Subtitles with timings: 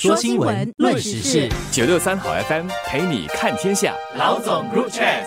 [0.00, 3.94] 说新闻，论时事，九六三好 FM 陪你看天下。
[4.16, 5.26] 老总 Group Chat，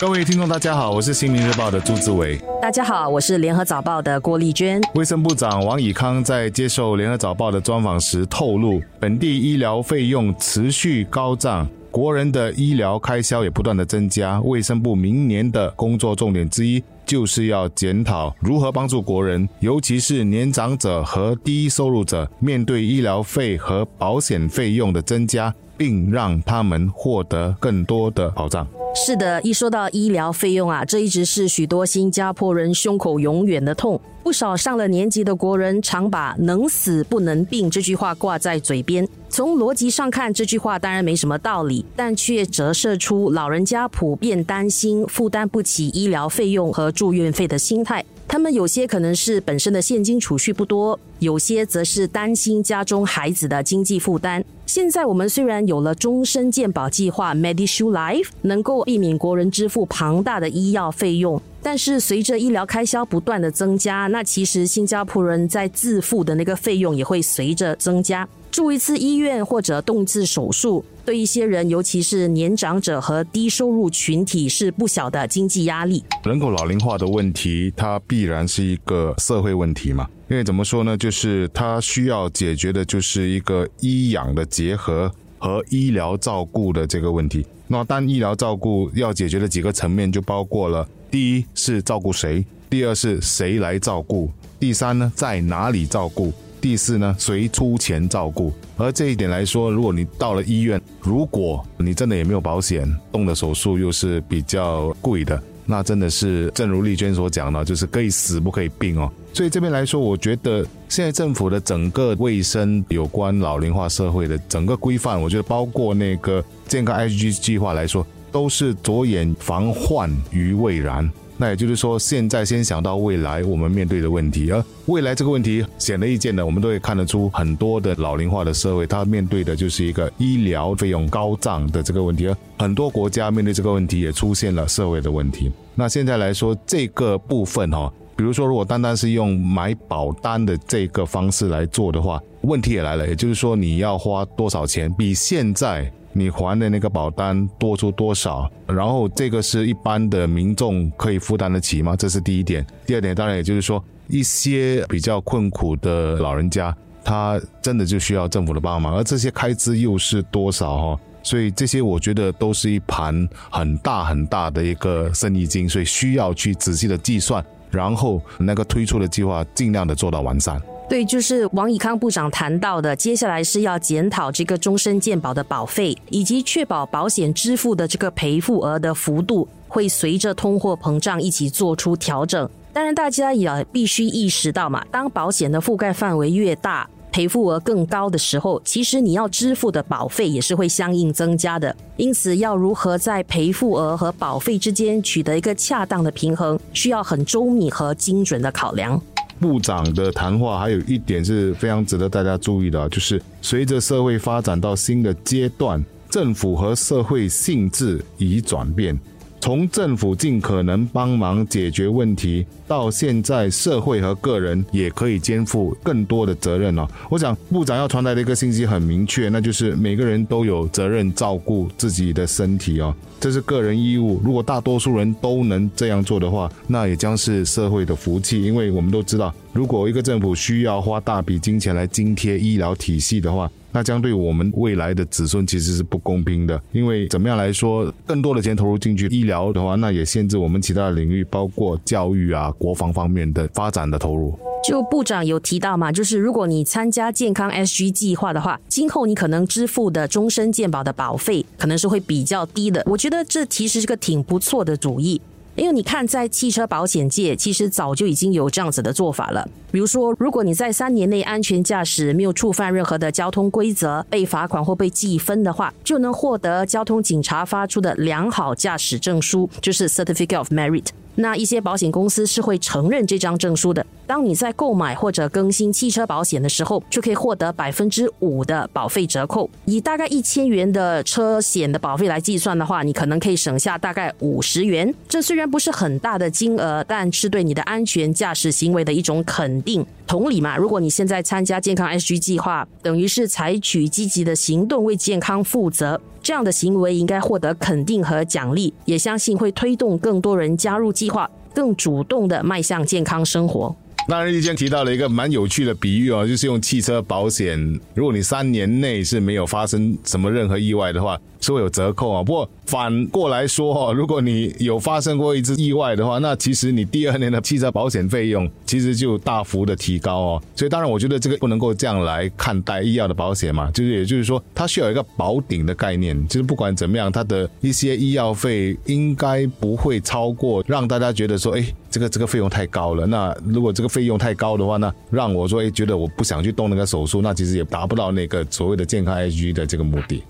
[0.00, 2.40] 各位听众，大家好，我是《新民日报》的朱志伟。
[2.62, 4.80] 大家好，我是联合早报的郭丽娟。
[4.94, 14.40] 卫生部长王以康在接受联合早报的专访时透露，本地医疗费用持续高涨，国人的医疗开销也不断的增加。
[14.40, 16.82] 卫生部明年的工作重点之一。
[17.12, 28.66] 就是要检讨如何帮助国人，尤其是年长者和低收入者，面对医疗费和保险费用的增加，并让他们获得更多的保障。
[28.94, 33.98] 是的，一说到医疗费用啊，这一直是许多新加坡人胸口永远的痛。
[34.22, 39.08] 不少上了年纪的国人常把“能死不能病”这句话挂在嘴边。
[39.28, 48.04] 从逻辑上看，这句话当然没什么道理，但却折射出老人家普遍担心负担不起医疗费用和住院费的心态。
[48.32, 54.42] 他们有些可能是本身的现金储蓄不多，有些则是担心家中孩子的经济负担。
[54.64, 61.42] 现在我们虽然有了终身健保计划 Medishield Life，能够避免国人支付庞大的医药费用。
[61.62, 68.26] 但是随着医疗开销不断的增加，那其实新加坡人在自付的那个费用也会随着增加。
[68.52, 76.04] 住一次医院或者动次手术，对一些人，尤其是年长者和低收入群体，是不小的经济压力。
[76.24, 80.06] 人口老龄化的问题，它必然是一个社会问题嘛？
[80.28, 80.94] 因为怎么说呢？
[80.94, 87.46] 就是它需要解决的就是一个医养的结合和医疗照顾的这个问题。
[87.66, 90.86] 那单医疗照顾要解决的几个层面，就包括了。
[91.10, 94.30] 第一是照顾谁，第二是谁来照顾，
[94.60, 96.30] 第三呢在哪里照顾，
[96.62, 98.50] 第四呢谁出钱照顾。
[98.78, 109.12] 而这一点来说，如果你到了医院，如果你真的也没有保险，动的手术又是比较贵的，那真的是正如丽娟所讲的，就是可以死不可以病哦。
[109.34, 118.06] 所以这边来说，我觉得现在政府的整个卫生有关老龄化社会的整个规范，我觉得包括那个健康 H G 计划来说。
[118.32, 121.06] 都是着眼防患于未然，
[121.42, 135.50] 那也就是说，现在先想到未来我们面对的问题，而未来这个问题显而易见的，我们都会看得出很多的老龄化的社会，它面对的就是一个医疗费用高涨的这个问题，而很多国家面对这个问题也出现了社会的问题。
[135.74, 145.92] 那现在来说这个部分哈，比如说如果单单是用买保单的这个方式来做的话，问题也来了，也就是说你要花多少钱，比现在。
[146.14, 148.46] 你还的那个保单多出多少？
[148.66, 151.96] 然后这个是一般的民众可以负担得起吗？
[151.96, 152.64] 这是第一点。
[152.84, 160.76] 第二点，当然也就是说，一些比较困苦的老人家，他真的就需要政府的帮忙，而这些开支又是多少？
[160.76, 170.60] 哈，所以这些我觉得都是一盘很大很大的一个生意经，所以需要去仔细的计算，然后那个推出的计划尽量的做到完善。
[170.88, 182.48] 对，就是王以康部长谈到的，接下来是要检讨这个终身健保的保费，以及确保保险支付的这个赔付额的幅度会随着通货膨胀一起做出调整。
[182.74, 191.76] 当然，大家也必须意识到嘛，当保险的覆盖范围越大，赔付额更高的时候，其实你要支付的保费也是会相应增加的。
[191.98, 199.00] 因此，要如何在赔付额和保费之间取得一个恰当的平衡，需要很周密和精准的考量。
[199.38, 208.98] 部长的谈话还有一点是非常值得大家注意的，就是随着社会发展到新的阶段，政府和社会性质已转变。
[209.42, 216.88] 从政府尽可能帮忙解决问题，到现在社会和个人也可以肩负更多的责任了。
[217.10, 224.20] 我想部长要传达的一个信息很明确，那就是每个人都有责任照顾自己的身体哦，这是个人义务。
[224.24, 228.44] 如果大多数人都能这样做的话，那也将是社会的福气。
[228.44, 244.38] 因为我们都知道，如果一个政府需要花大笔金钱来津贴医疗体系的话，那将对我们未来的子孙其实是不公平的，因为怎么样来说，更多的钱投入进去医疗的话，那也限制我们其他的领域，包括教育啊、国防方面的发展的投入。
[244.64, 252.80] 就部长有提到嘛，就是如果你参加健康 SG 计划的话，今后你可能支付的终身健保的保费可能是会比较低的。
[252.86, 255.20] 我觉得这其实是个挺不错的主意。
[255.54, 259.46] 因为你看，在汽车保险界，其实早就已经有这样子的做法了。
[259.70, 270.86] 比如说，如果你在三年内安全驾驶，没有触犯任何的交通规则，被罚款或被记分的话，就能获得交通警察发出的良好驾驶证书，就是 Certificate of Merit。
[271.16, 273.84] 那一些保险公司是会承认这张证书的。
[274.06, 279.48] 当你在购买或者更新汽车保险的时候，就可以获得百分之五的保费折扣。
[279.64, 284.92] 以大概一千元的车险的保费来计算的话，你可能可以省下大概五十元。
[285.08, 289.86] 这虽然不是很大的金额，但是对你的安全驾驶行为的一种肯定。
[290.12, 303.74] 同理嘛，如果你现在参加健康 SG 计划，等于是采取积极的行动为健康负责，这样的行为应该获得肯定和奖励，也相信会推动更多人加入计划，更主动的迈向健康生活。
[304.08, 307.56] 那日间提到了一个蛮有趣的比喻哦，就是用汽车保险，
[307.94, 312.22] 如果你三年内是没有发生什么任何意外的话，是会有折扣啊。
[312.22, 320.42] 不过反过来说哦，如果你有发生过一次意外的话，那其实你第二年的汽车保险费用其实就大幅的提高哦。
[320.54, 333.06] 所以当然，我觉得这个不能够这样来看待医药的保险嘛，就是也就是说，它需要一个保顶的概念，就是不管怎么样，它的一些医药费应该不会超过让大家觉得说，哎，这个这个费用太高了。
[333.06, 340.22] 那如果这个费用太高的话，那让我说，哎，觉得我不想去动那个手术，那其实也达不到那个所谓的健康 H G 的这个目的。